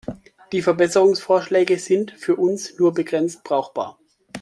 [0.51, 3.99] Die Verbesserungsvorschläge sind für uns nur begrenzt brauchbar.